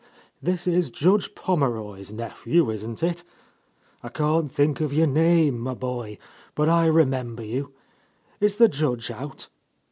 [0.41, 3.23] "This is Judge Pommeroy's nephew, isn't it?
[4.01, 6.17] I can't think of your name, my boy,
[6.55, 7.73] but I re member you.
[8.39, 9.47] Is the Judge out?"